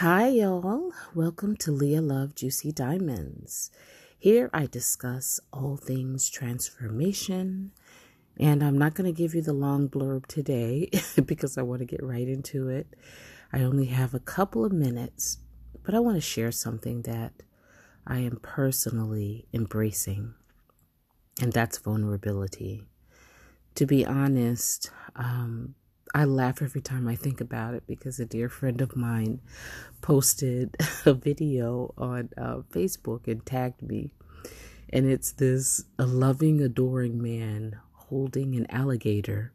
Hi, 0.00 0.28
y'all. 0.28 0.92
Welcome 1.12 1.56
to 1.56 1.72
Leah 1.72 2.00
Love 2.00 2.36
Juicy 2.36 2.70
Diamonds. 2.70 3.72
Here 4.16 4.48
I 4.54 4.66
discuss 4.66 5.40
all 5.52 5.76
things 5.76 6.30
transformation, 6.30 7.72
and 8.38 8.62
I'm 8.62 8.78
not 8.78 8.94
going 8.94 9.12
to 9.12 9.22
give 9.22 9.34
you 9.34 9.42
the 9.42 9.52
long 9.52 9.88
blurb 9.88 10.26
today 10.26 10.88
because 11.26 11.58
I 11.58 11.62
want 11.62 11.80
to 11.80 11.84
get 11.84 12.00
right 12.00 12.28
into 12.28 12.68
it. 12.68 12.94
I 13.52 13.62
only 13.62 13.86
have 13.86 14.14
a 14.14 14.20
couple 14.20 14.64
of 14.64 14.70
minutes, 14.70 15.38
but 15.82 15.96
I 15.96 15.98
want 15.98 16.16
to 16.16 16.20
share 16.20 16.52
something 16.52 17.02
that 17.02 17.32
I 18.06 18.20
am 18.20 18.38
personally 18.40 19.48
embracing, 19.52 20.34
and 21.42 21.52
that's 21.52 21.78
vulnerability. 21.78 22.86
To 23.74 23.84
be 23.84 24.06
honest, 24.06 24.92
um, 25.16 25.74
I 26.14 26.24
laugh 26.24 26.62
every 26.62 26.80
time 26.80 27.06
I 27.06 27.16
think 27.16 27.40
about 27.40 27.74
it 27.74 27.84
because 27.86 28.18
a 28.18 28.26
dear 28.26 28.48
friend 28.48 28.80
of 28.80 28.96
mine 28.96 29.40
posted 30.00 30.76
a 31.06 31.14
video 31.14 31.94
on 31.98 32.30
uh, 32.36 32.62
Facebook 32.72 33.26
and 33.26 33.44
tagged 33.44 33.82
me. 33.82 34.10
And 34.90 35.06
it's 35.06 35.32
this 35.32 35.84
a 35.98 36.06
loving, 36.06 36.62
adoring 36.62 37.20
man 37.22 37.78
holding 37.92 38.54
an 38.54 38.66
alligator 38.70 39.52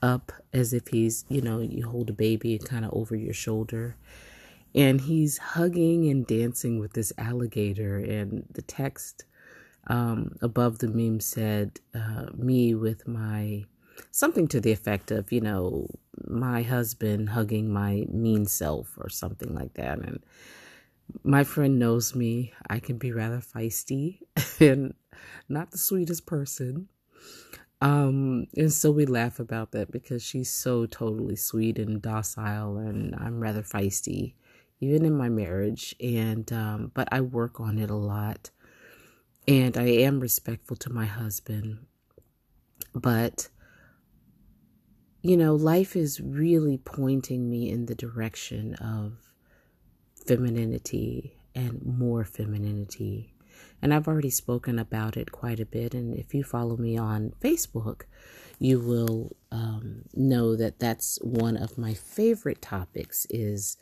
up 0.00 0.32
as 0.52 0.72
if 0.72 0.88
he's, 0.88 1.24
you 1.28 1.40
know, 1.40 1.60
you 1.60 1.88
hold 1.88 2.10
a 2.10 2.12
baby 2.12 2.58
kind 2.58 2.84
of 2.84 2.92
over 2.92 3.16
your 3.16 3.34
shoulder. 3.34 3.96
And 4.74 5.00
he's 5.00 5.38
hugging 5.38 6.08
and 6.08 6.26
dancing 6.26 6.78
with 6.78 6.92
this 6.92 7.12
alligator. 7.18 7.96
And 7.98 8.44
the 8.52 8.62
text 8.62 9.24
um, 9.88 10.36
above 10.42 10.78
the 10.78 10.88
meme 10.88 11.20
said, 11.20 11.80
uh, 11.94 12.26
Me 12.36 12.74
with 12.74 13.08
my 13.08 13.64
something 14.10 14.48
to 14.48 14.60
the 14.60 14.72
effect 14.72 15.10
of, 15.10 15.32
you 15.32 15.40
know, 15.40 15.88
my 16.26 16.62
husband 16.62 17.30
hugging 17.30 17.72
my 17.72 18.06
mean 18.08 18.46
self 18.46 18.96
or 18.98 19.08
something 19.08 19.54
like 19.54 19.74
that. 19.74 19.98
And 19.98 20.22
my 21.22 21.44
friend 21.44 21.78
knows 21.78 22.14
me. 22.14 22.52
I 22.68 22.78
can 22.78 22.98
be 22.98 23.12
rather 23.12 23.38
feisty 23.38 24.20
and 24.60 24.94
not 25.48 25.70
the 25.70 25.78
sweetest 25.78 26.26
person. 26.26 26.88
Um, 27.80 28.46
and 28.56 28.72
so 28.72 28.90
we 28.90 29.04
laugh 29.04 29.38
about 29.38 29.72
that 29.72 29.90
because 29.90 30.22
she's 30.22 30.50
so 30.50 30.86
totally 30.86 31.36
sweet 31.36 31.78
and 31.78 32.00
docile, 32.00 32.78
and 32.78 33.14
I'm 33.14 33.38
rather 33.38 33.62
feisty, 33.62 34.32
even 34.80 35.04
in 35.04 35.14
my 35.16 35.28
marriage. 35.28 35.94
And, 36.00 36.50
um, 36.52 36.90
but 36.94 37.08
I 37.12 37.20
work 37.20 37.60
on 37.60 37.78
it 37.78 37.90
a 37.90 37.94
lot, 37.94 38.50
and 39.46 39.76
I 39.76 39.88
am 39.88 40.20
respectful 40.20 40.76
to 40.76 40.90
my 40.90 41.04
husband. 41.04 41.86
But 42.94 43.48
you 45.26 45.36
know, 45.36 45.54
life 45.54 45.96
is 45.96 46.20
really 46.20 46.78
pointing 46.78 47.50
me 47.50 47.68
in 47.68 47.86
the 47.86 47.94
direction 47.94 48.74
of 48.74 49.14
femininity 50.14 51.36
and 51.54 51.84
more 51.84 52.24
femininity. 52.24 53.34
And 53.82 53.92
I've 53.92 54.06
already 54.06 54.30
spoken 54.30 54.78
about 54.78 55.16
it 55.16 55.32
quite 55.32 55.58
a 55.58 55.66
bit. 55.66 55.94
And 55.94 56.14
if 56.14 56.32
you 56.32 56.44
follow 56.44 56.76
me 56.76 56.96
on 56.96 57.32
Facebook, 57.40 58.02
you 58.60 58.78
will 58.78 59.34
um, 59.50 60.02
know 60.14 60.54
that 60.54 60.78
that's 60.78 61.18
one 61.22 61.56
of 61.56 61.76
my 61.76 61.92
favorite 61.92 62.62
topics 62.62 63.26
is, 63.28 63.76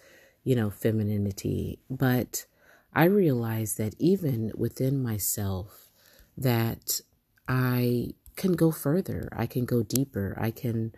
you 0.45 0.56
know, 0.56 0.70
femininity. 0.70 1.79
But 1.91 2.47
I 2.95 3.05
realize 3.05 3.75
that 3.77 3.95
even 3.98 4.51
within 4.56 5.03
myself, 5.03 5.91
that 6.39 7.01
I 7.47 8.14
can 8.36 8.55
go 8.55 8.70
further. 8.70 9.29
I 9.36 9.47
can 9.47 9.64
go 9.64 9.83
deeper. 9.83 10.36
I 10.41 10.51
can 10.51 10.95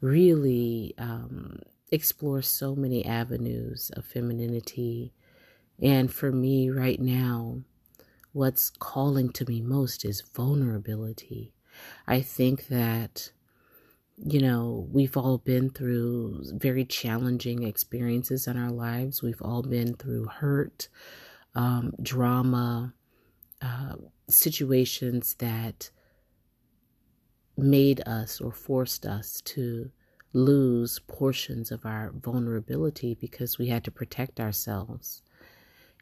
really 0.00 0.94
um, 0.98 1.60
explore 1.90 2.42
so 2.42 2.74
many 2.74 3.04
avenues 3.04 3.90
of 3.94 4.04
femininity. 4.04 5.12
And 5.80 6.12
for 6.12 6.30
me 6.32 6.70
right 6.70 7.00
now, 7.00 7.62
what's 8.32 8.70
calling 8.70 9.30
to 9.32 9.44
me 9.48 9.60
most 9.60 10.04
is 10.04 10.22
vulnerability. 10.34 11.52
I 12.06 12.20
think 12.20 12.68
that, 12.68 13.32
you 14.16 14.40
know, 14.40 14.88
we've 14.92 15.16
all 15.16 15.38
been 15.38 15.70
through 15.70 16.44
very 16.52 16.84
challenging 16.84 17.62
experiences 17.62 18.46
in 18.46 18.56
our 18.56 18.70
lives. 18.70 19.22
We've 19.22 19.42
all 19.42 19.62
been 19.62 19.94
through 19.94 20.26
hurt, 20.26 20.88
um, 21.54 21.92
drama, 22.02 22.94
uh, 23.62 23.96
situations 24.28 25.34
that 25.34 25.90
made 27.62 28.00
us 28.06 28.40
or 28.40 28.52
forced 28.52 29.06
us 29.06 29.40
to 29.42 29.90
lose 30.32 31.00
portions 31.00 31.70
of 31.70 31.84
our 31.84 32.12
vulnerability 32.12 33.14
because 33.14 33.58
we 33.58 33.66
had 33.66 33.84
to 33.84 33.90
protect 33.90 34.40
ourselves. 34.40 35.22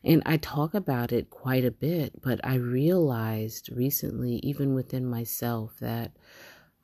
And 0.05 0.23
I 0.25 0.37
talk 0.37 0.75
about 0.75 1.13
it 1.13 1.31
quite 1.31 1.65
a 1.65 1.71
bit, 1.71 2.23
but 2.23 2.41
I 2.45 2.55
realized 2.55 3.71
recently, 3.73 4.37
even 4.37 4.75
within 4.75 5.07
myself, 5.07 5.77
that 5.81 6.13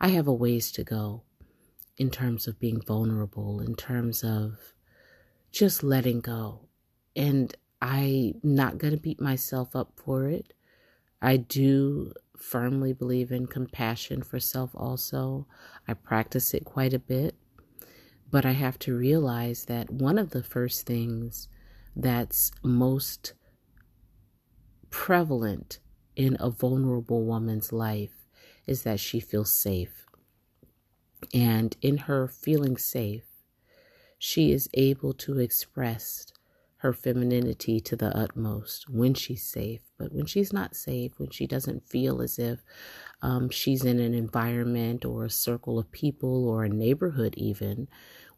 I 0.00 0.08
have 0.08 0.26
a 0.26 0.32
ways 0.32 0.72
to 0.72 0.84
go 0.84 1.22
in 1.96 2.10
terms 2.10 2.48
of 2.48 2.58
being 2.58 2.80
vulnerable, 2.80 3.60
in 3.60 3.76
terms 3.76 4.24
of 4.24 4.74
just 5.52 5.84
letting 5.84 6.20
go. 6.20 6.66
And 7.14 7.54
I'm 7.80 8.40
not 8.42 8.78
going 8.78 8.94
to 8.94 9.00
beat 9.00 9.20
myself 9.20 9.76
up 9.76 9.92
for 9.96 10.26
it. 10.26 10.52
I 11.24 11.38
do 11.38 12.12
firmly 12.36 12.92
believe 12.92 13.32
in 13.32 13.46
compassion 13.46 14.22
for 14.22 14.38
self 14.38 14.72
also. 14.74 15.46
I 15.88 15.94
practice 15.94 16.52
it 16.52 16.66
quite 16.66 16.92
a 16.92 16.98
bit. 16.98 17.34
But 18.30 18.44
I 18.44 18.52
have 18.52 18.78
to 18.80 18.94
realize 18.94 19.64
that 19.64 19.90
one 19.90 20.18
of 20.18 20.30
the 20.30 20.42
first 20.42 20.84
things 20.84 21.48
that's 21.96 22.52
most 22.62 23.32
prevalent 24.90 25.78
in 26.14 26.36
a 26.38 26.50
vulnerable 26.50 27.24
woman's 27.24 27.72
life 27.72 28.26
is 28.66 28.82
that 28.82 29.00
she 29.00 29.18
feels 29.18 29.50
safe. 29.50 30.04
And 31.32 31.74
in 31.80 31.96
her 31.96 32.28
feeling 32.28 32.76
safe, 32.76 33.24
she 34.18 34.52
is 34.52 34.68
able 34.74 35.14
to 35.14 35.38
express 35.38 36.26
her 36.84 36.92
femininity 36.92 37.80
to 37.80 37.96
the 37.96 38.14
utmost 38.14 38.90
when 38.90 39.14
she's 39.14 39.42
safe. 39.42 39.80
But 39.98 40.12
when 40.12 40.26
she's 40.26 40.52
not 40.52 40.76
safe, 40.76 41.12
when 41.16 41.30
she 41.30 41.46
doesn't 41.46 41.88
feel 41.88 42.20
as 42.20 42.38
if 42.38 42.60
um, 43.22 43.48
she's 43.48 43.86
in 43.86 43.98
an 43.98 44.12
environment 44.12 45.02
or 45.02 45.24
a 45.24 45.30
circle 45.30 45.78
of 45.78 45.90
people 45.90 46.46
or 46.46 46.62
a 46.62 46.68
neighborhood, 46.68 47.32
even 47.38 47.88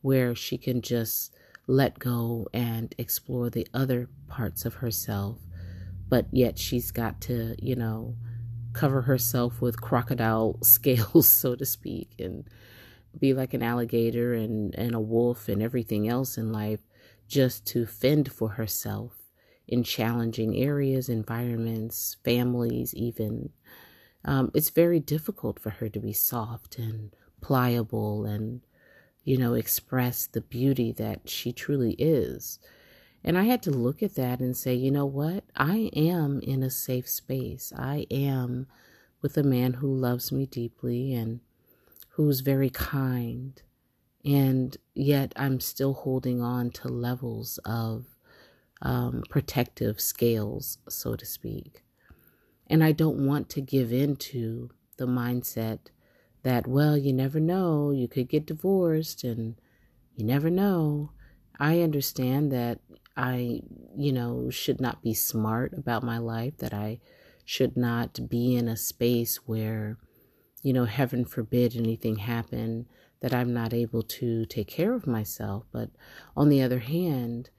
where 0.00 0.32
she 0.36 0.58
can 0.58 0.80
just 0.80 1.34
let 1.66 1.98
go 1.98 2.46
and 2.54 2.94
explore 2.98 3.50
the 3.50 3.66
other 3.74 4.08
parts 4.28 4.64
of 4.64 4.74
herself, 4.74 5.40
but 6.08 6.26
yet 6.30 6.56
she's 6.56 6.92
got 6.92 7.20
to, 7.22 7.56
you 7.60 7.74
know, 7.74 8.14
cover 8.74 9.02
herself 9.02 9.60
with 9.60 9.80
crocodile 9.80 10.56
scales, 10.62 11.26
so 11.26 11.56
to 11.56 11.66
speak, 11.66 12.12
and 12.20 12.48
be 13.18 13.34
like 13.34 13.54
an 13.54 13.62
alligator 13.64 14.34
and, 14.34 14.72
and 14.76 14.94
a 14.94 15.00
wolf 15.00 15.48
and 15.48 15.60
everything 15.60 16.06
else 16.06 16.38
in 16.38 16.52
life 16.52 16.85
just 17.28 17.66
to 17.66 17.86
fend 17.86 18.30
for 18.32 18.50
herself 18.50 19.26
in 19.66 19.82
challenging 19.82 20.56
areas, 20.56 21.08
environments, 21.08 22.16
families, 22.24 22.94
even. 22.94 23.50
Um, 24.24 24.50
it's 24.54 24.70
very 24.70 25.00
difficult 25.00 25.58
for 25.58 25.70
her 25.70 25.88
to 25.88 26.00
be 26.00 26.12
soft 26.12 26.78
and 26.78 27.14
pliable 27.40 28.24
and, 28.24 28.60
you 29.24 29.36
know, 29.36 29.54
express 29.54 30.26
the 30.26 30.40
beauty 30.40 30.92
that 30.92 31.28
she 31.28 31.52
truly 31.52 31.92
is. 31.92 32.58
And 33.24 33.36
I 33.36 33.44
had 33.44 33.62
to 33.62 33.70
look 33.70 34.02
at 34.02 34.14
that 34.14 34.38
and 34.38 34.56
say, 34.56 34.74
you 34.74 34.90
know 34.90 35.06
what? 35.06 35.44
I 35.56 35.90
am 35.96 36.40
in 36.40 36.62
a 36.62 36.70
safe 36.70 37.08
space. 37.08 37.72
I 37.76 38.06
am 38.10 38.68
with 39.20 39.36
a 39.36 39.42
man 39.42 39.74
who 39.74 39.92
loves 39.92 40.30
me 40.30 40.46
deeply 40.46 41.12
and 41.12 41.40
who's 42.10 42.40
very 42.40 42.70
kind 42.70 43.60
and 44.26 44.76
yet 44.92 45.32
I'm 45.36 45.60
still 45.60 45.94
holding 45.94 46.42
on 46.42 46.70
to 46.72 46.88
levels 46.88 47.60
of 47.64 48.06
um, 48.82 49.22
protective 49.30 50.00
scales, 50.00 50.78
so 50.88 51.14
to 51.14 51.24
speak. 51.24 51.84
And 52.66 52.82
I 52.82 52.90
don't 52.90 53.24
want 53.24 53.48
to 53.50 53.60
give 53.60 53.92
in 53.92 54.16
to 54.16 54.70
the 54.98 55.06
mindset 55.06 55.78
that, 56.42 56.66
well, 56.66 56.96
you 56.98 57.12
never 57.12 57.38
know, 57.38 57.92
you 57.92 58.08
could 58.08 58.28
get 58.28 58.46
divorced 58.46 59.22
and 59.22 59.54
you 60.16 60.24
never 60.24 60.50
know. 60.50 61.12
I 61.60 61.80
understand 61.80 62.50
that 62.50 62.80
I, 63.16 63.62
you 63.96 64.12
know, 64.12 64.50
should 64.50 64.80
not 64.80 65.02
be 65.02 65.14
smart 65.14 65.72
about 65.72 66.02
my 66.02 66.18
life, 66.18 66.56
that 66.58 66.74
I 66.74 66.98
should 67.44 67.76
not 67.76 68.28
be 68.28 68.56
in 68.56 68.66
a 68.66 68.76
space 68.76 69.36
where, 69.46 69.98
you 70.62 70.72
know, 70.72 70.84
heaven 70.84 71.24
forbid 71.24 71.76
anything 71.76 72.16
happen 72.16 72.86
that 73.20 73.34
I'm 73.34 73.52
not 73.52 73.72
able 73.72 74.02
to 74.02 74.44
take 74.46 74.68
care 74.68 74.92
of 74.92 75.06
myself. 75.06 75.64
But 75.72 75.90
on 76.36 76.48
the 76.48 76.62
other 76.62 76.80
hand, 76.80 77.50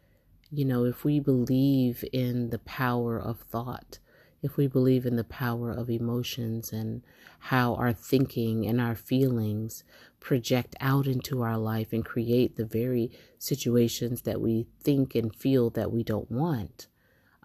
you 0.51 0.65
know, 0.65 0.85
if 0.85 1.03
we 1.03 1.19
believe 1.19 2.03
in 2.13 2.49
the 2.51 2.59
power 2.59 3.19
of 3.19 3.39
thought, 3.39 3.99
if 4.41 4.55
we 4.55 4.67
believe 4.67 5.05
in 5.05 5.15
the 5.15 5.23
power 5.23 5.71
of 5.71 5.89
emotions 5.89 6.71
and 6.71 7.01
how 7.39 7.75
our 7.75 7.91
thinking 7.91 8.65
and 8.65 8.79
our 8.79 8.95
feelings 8.95 9.83
project 10.19 10.75
out 10.79 11.07
into 11.07 11.41
our 11.41 11.57
life 11.57 11.91
and 11.91 12.05
create 12.05 12.55
the 12.55 12.65
very 12.65 13.11
situations 13.39 14.21
that 14.23 14.41
we 14.41 14.67
think 14.81 15.15
and 15.15 15.35
feel 15.35 15.69
that 15.71 15.91
we 15.91 16.03
don't 16.03 16.31
want. 16.31 16.87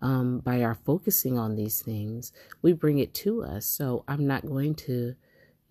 Um, 0.01 0.41
by 0.41 0.63
our 0.63 0.75
focusing 0.75 1.39
on 1.39 1.55
these 1.55 1.81
things, 1.81 2.33
we 2.61 2.73
bring 2.73 2.99
it 2.99 3.15
to 3.15 3.45
us. 3.45 3.67
So 3.67 4.05
I'm 4.09 4.27
not 4.27 4.47
going 4.47 4.75
to, 4.87 5.15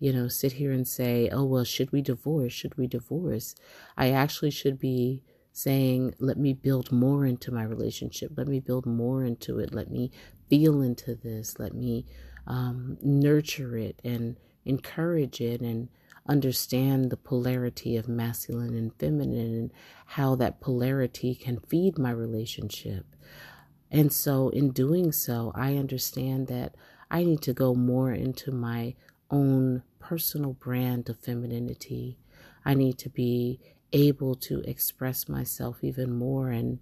you 0.02 0.12
know, 0.12 0.26
sit 0.26 0.54
here 0.54 0.72
and 0.72 0.88
say, 0.88 1.28
oh, 1.30 1.44
well, 1.44 1.62
should 1.62 1.92
we 1.92 2.02
divorce? 2.02 2.52
Should 2.52 2.76
we 2.76 2.88
divorce? 2.88 3.54
I 3.96 4.10
actually 4.10 4.50
should 4.50 4.80
be 4.80 5.22
saying, 5.52 6.16
let 6.18 6.36
me 6.36 6.52
build 6.52 6.90
more 6.90 7.24
into 7.24 7.52
my 7.52 7.62
relationship. 7.62 8.32
Let 8.36 8.48
me 8.48 8.58
build 8.58 8.84
more 8.84 9.22
into 9.22 9.60
it. 9.60 9.72
Let 9.72 9.92
me 9.92 10.10
feel 10.50 10.82
into 10.82 11.14
this. 11.14 11.60
Let 11.60 11.72
me 11.72 12.04
um, 12.48 12.98
nurture 13.00 13.76
it 13.76 14.00
and 14.02 14.38
encourage 14.64 15.40
it 15.40 15.60
and 15.60 15.88
understand 16.28 17.10
the 17.10 17.16
polarity 17.16 17.96
of 17.96 18.08
masculine 18.08 18.74
and 18.74 18.92
feminine 18.98 19.54
and 19.54 19.72
how 20.06 20.34
that 20.34 20.60
polarity 20.60 21.36
can 21.36 21.60
feed 21.60 21.96
my 21.96 22.10
relationship. 22.10 23.06
And 23.88 24.12
so, 24.12 24.48
in 24.48 24.72
doing 24.72 25.12
so, 25.12 25.52
I 25.54 25.76
understand 25.76 26.48
that 26.48 26.74
I 27.08 27.22
need 27.22 27.42
to 27.42 27.52
go 27.52 27.76
more 27.76 28.10
into 28.10 28.50
my 28.50 28.96
own 29.30 29.84
personal 30.02 30.52
brand 30.52 31.08
of 31.08 31.18
femininity. 31.18 32.18
I 32.64 32.74
need 32.74 32.98
to 32.98 33.08
be 33.08 33.60
able 33.92 34.34
to 34.34 34.60
express 34.60 35.28
myself 35.28 35.78
even 35.82 36.12
more 36.12 36.50
and, 36.50 36.80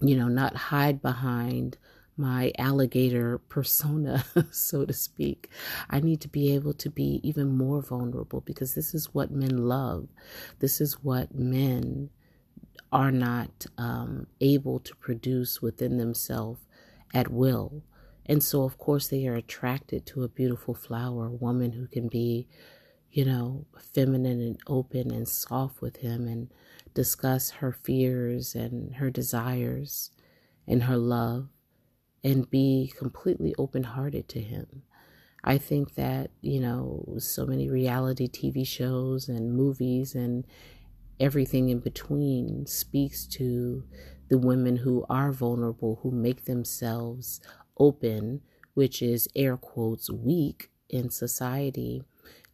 you 0.00 0.16
know, 0.16 0.28
not 0.28 0.56
hide 0.56 1.02
behind 1.02 1.78
my 2.16 2.52
alligator 2.58 3.38
persona, 3.38 4.24
so 4.50 4.84
to 4.84 4.92
speak. 4.92 5.50
I 5.90 6.00
need 6.00 6.20
to 6.22 6.28
be 6.28 6.54
able 6.54 6.74
to 6.74 6.90
be 6.90 7.20
even 7.22 7.56
more 7.56 7.82
vulnerable 7.82 8.40
because 8.40 8.74
this 8.74 8.94
is 8.94 9.14
what 9.14 9.30
men 9.30 9.68
love. 9.68 10.08
This 10.60 10.80
is 10.80 11.02
what 11.02 11.34
men 11.34 12.10
are 12.90 13.10
not 13.10 13.66
um, 13.78 14.26
able 14.40 14.78
to 14.80 14.94
produce 14.96 15.62
within 15.62 15.96
themselves 15.96 16.60
at 17.14 17.30
will. 17.30 17.82
And 18.26 18.42
so, 18.42 18.64
of 18.64 18.78
course, 18.78 19.08
they 19.08 19.26
are 19.26 19.34
attracted 19.34 20.06
to 20.06 20.22
a 20.22 20.28
beautiful 20.28 20.74
flower, 20.74 21.26
a 21.26 21.32
woman 21.32 21.72
who 21.72 21.86
can 21.86 22.08
be 22.08 22.48
you 23.10 23.24
know, 23.26 23.66
feminine 23.78 24.40
and 24.40 24.60
open 24.66 25.10
and 25.10 25.28
soft 25.28 25.82
with 25.82 25.96
him 25.96 26.26
and 26.26 26.50
discuss 26.94 27.50
her 27.50 27.72
fears 27.72 28.54
and 28.54 28.96
her 28.96 29.10
desires 29.10 30.10
and 30.66 30.84
her 30.84 30.96
love 30.96 31.48
and 32.24 32.48
be 32.50 32.92
completely 32.96 33.54
open 33.58 33.82
hearted 33.84 34.28
to 34.28 34.40
him. 34.40 34.82
I 35.44 35.58
think 35.58 35.94
that, 35.94 36.30
you 36.40 36.60
know, 36.60 37.16
so 37.18 37.46
many 37.46 37.68
reality 37.68 38.28
TV 38.28 38.64
shows 38.64 39.28
and 39.28 39.54
movies 39.54 40.14
and 40.14 40.46
everything 41.20 41.68
in 41.68 41.80
between 41.80 42.66
speaks 42.66 43.26
to 43.26 43.84
the 44.28 44.38
women 44.38 44.76
who 44.76 45.04
are 45.08 45.32
vulnerable, 45.32 46.00
who 46.02 46.10
make 46.10 46.44
themselves 46.44 47.40
open, 47.78 48.40
which 48.74 49.02
is 49.02 49.28
air 49.34 49.56
quotes 49.56 50.10
weak 50.10 50.70
in 50.88 51.10
society 51.10 52.04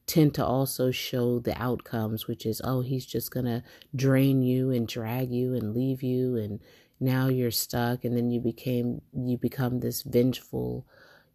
tend 0.08 0.34
to 0.34 0.44
also 0.44 0.90
show 0.90 1.38
the 1.38 1.56
outcomes, 1.62 2.26
which 2.26 2.46
is, 2.46 2.60
oh, 2.64 2.80
he's 2.80 3.06
just 3.06 3.30
going 3.30 3.44
to 3.44 3.62
drain 3.94 4.42
you 4.42 4.70
and 4.70 4.88
drag 4.88 5.30
you 5.30 5.54
and 5.54 5.74
leave 5.74 6.02
you. 6.02 6.34
And 6.34 6.60
now 6.98 7.28
you're 7.28 7.52
stuck. 7.52 8.04
And 8.04 8.16
then 8.16 8.30
you 8.30 8.40
became, 8.40 9.02
you 9.12 9.36
become 9.36 9.80
this 9.80 10.02
vengeful, 10.02 10.86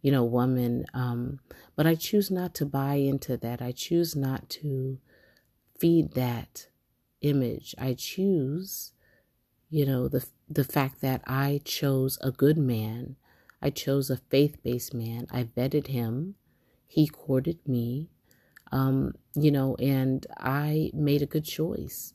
you 0.02 0.10
know, 0.10 0.24
woman. 0.24 0.84
Um, 0.92 1.38
but 1.76 1.86
I 1.86 1.94
choose 1.94 2.30
not 2.30 2.52
to 2.56 2.66
buy 2.66 2.94
into 2.94 3.36
that. 3.38 3.62
I 3.62 3.70
choose 3.70 4.16
not 4.16 4.50
to 4.50 4.98
feed 5.78 6.14
that 6.14 6.66
image. 7.20 7.76
I 7.78 7.94
choose, 7.94 8.92
you 9.70 9.86
know, 9.86 10.08
the, 10.08 10.26
the 10.50 10.64
fact 10.64 11.00
that 11.00 11.22
I 11.28 11.60
chose 11.64 12.18
a 12.20 12.32
good 12.32 12.58
man. 12.58 13.14
I 13.64 13.70
chose 13.70 14.10
a 14.10 14.18
faith 14.18 14.62
based 14.62 14.94
man. 14.94 15.26
I 15.32 15.44
vetted 15.44 15.88
him. 15.88 16.36
He 16.86 17.08
courted 17.08 17.66
me 17.66 18.10
um, 18.74 19.14
you 19.34 19.52
know, 19.52 19.76
and 19.76 20.26
I 20.36 20.90
made 20.92 21.22
a 21.22 21.26
good 21.26 21.44
choice. 21.44 22.12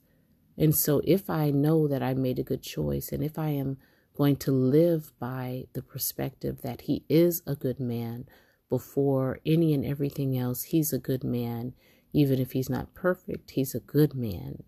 And 0.57 0.75
so, 0.75 1.01
if 1.05 1.29
I 1.29 1.51
know 1.51 1.87
that 1.87 2.03
I 2.03 2.13
made 2.13 2.37
a 2.37 2.43
good 2.43 2.61
choice, 2.61 3.13
and 3.13 3.23
if 3.23 3.39
I 3.39 3.49
am 3.49 3.77
going 4.17 4.35
to 4.37 4.51
live 4.51 5.13
by 5.19 5.67
the 5.73 5.81
perspective 5.81 6.61
that 6.61 6.81
he 6.81 7.05
is 7.07 7.41
a 7.47 7.55
good 7.55 7.79
man 7.79 8.25
before 8.69 9.39
any 9.45 9.73
and 9.73 9.85
everything 9.85 10.37
else, 10.37 10.63
he's 10.63 10.91
a 10.91 10.99
good 10.99 11.23
man. 11.23 11.73
Even 12.11 12.39
if 12.39 12.51
he's 12.51 12.69
not 12.69 12.93
perfect, 12.93 13.51
he's 13.51 13.73
a 13.73 13.79
good 13.79 14.13
man. 14.13 14.63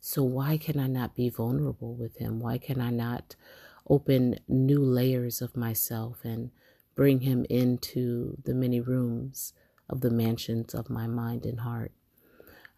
So, 0.00 0.22
why 0.22 0.58
can 0.58 0.78
I 0.78 0.86
not 0.86 1.16
be 1.16 1.28
vulnerable 1.28 1.94
with 1.94 2.18
him? 2.18 2.38
Why 2.38 2.58
can 2.58 2.80
I 2.80 2.90
not 2.90 3.34
open 3.88 4.38
new 4.48 4.80
layers 4.80 5.42
of 5.42 5.56
myself 5.56 6.18
and 6.24 6.50
bring 6.94 7.20
him 7.20 7.44
into 7.48 8.36
the 8.44 8.54
many 8.54 8.80
rooms 8.80 9.52
of 9.88 10.00
the 10.00 10.10
mansions 10.10 10.74
of 10.74 10.90
my 10.90 11.06
mind 11.06 11.44
and 11.44 11.60
heart. 11.60 11.92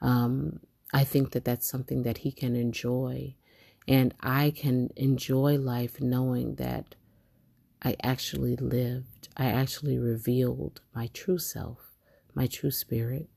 Um, 0.01 0.61
I 0.93 1.05
think 1.05 1.33
that 1.33 1.45
that's 1.45 1.67
something 1.67 2.03
that 2.03 2.19
he 2.19 2.33
can 2.33 2.55
enjoy. 2.57 3.35
And 3.87 4.15
I 4.21 4.51
can 4.51 4.91
enjoy 4.97 5.59
life 5.59 6.01
knowing 6.01 6.55
that 6.57 6.95
I 7.83 7.97
actually 8.03 8.57
lived, 8.57 9.29
I 9.37 9.47
actually 9.47 9.99
revealed 9.99 10.81
my 10.95 11.09
true 11.13 11.39
self, 11.39 11.93
my 12.35 12.47
true 12.47 12.71
spirit, 12.71 13.29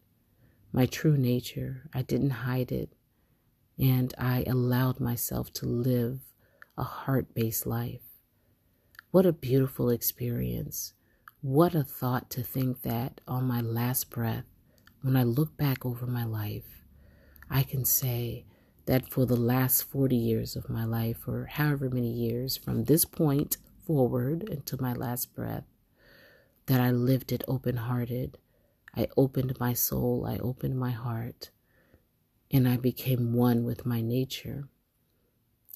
my 0.72 0.86
true 0.86 1.18
nature. 1.18 1.90
I 1.94 2.02
didn't 2.02 2.30
hide 2.30 2.72
it. 2.72 2.94
And 3.78 4.14
I 4.18 4.44
allowed 4.48 5.00
myself 5.00 5.52
to 5.54 5.66
live 5.66 6.22
a 6.78 6.84
heart 6.84 7.34
based 7.34 7.66
life. 7.66 8.02
What 9.10 9.26
a 9.26 9.34
beautiful 9.34 9.90
experience. 9.90 10.94
What 11.42 11.74
a 11.74 11.84
thought 11.84 12.30
to 12.32 12.44
think 12.44 12.84
that 12.84 13.20
on 13.28 13.46
my 13.46 13.62
last 13.62 14.10
breath, 14.12 14.46
when 15.02 15.16
I 15.16 15.24
look 15.24 15.58
back 15.58 15.86
over 15.86 16.06
my 16.06 16.24
life, 16.24 16.84
I 17.50 17.64
can 17.64 17.84
say 17.84 18.46
that 18.86 19.10
for 19.10 19.26
the 19.26 19.36
last 19.36 19.84
40 19.84 20.16
years 20.16 20.56
of 20.56 20.70
my 20.70 20.86
life, 20.86 21.28
or 21.28 21.46
however 21.46 21.90
many 21.90 22.12
years 22.12 22.58
from 22.58 22.84
this 22.84 23.06
point 23.06 23.58
forward 23.86 24.48
until 24.50 24.80
my 24.80 24.94
last 24.94 25.34
breath, 25.34 25.64
that 26.68 26.80
I 26.80 26.92
lived 26.92 27.32
it 27.32 27.44
open 27.48 27.78
hearted. 27.78 28.38
I 28.96 29.08
opened 29.18 29.60
my 29.60 29.74
soul, 29.74 30.26
I 30.28 30.38
opened 30.38 30.78
my 30.78 30.92
heart, 30.92 31.50
and 32.52 32.68
I 32.68 32.78
became 32.78 33.34
one 33.34 33.64
with 33.64 33.86
my 33.86 34.02
nature. 34.02 34.68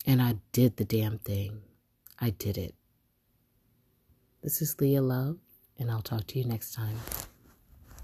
And 0.05 0.21
I 0.21 0.35
did 0.51 0.77
the 0.77 0.85
damn 0.85 1.19
thing. 1.19 1.61
I 2.19 2.31
did 2.31 2.57
it. 2.57 2.75
This 4.41 4.61
is 4.61 4.79
Leah 4.79 5.01
Love 5.01 5.37
and 5.77 5.91
I'll 5.91 6.01
talk 6.01 6.25
to 6.27 6.39
you 6.39 6.45
next 6.45 6.73
time. 6.73 6.97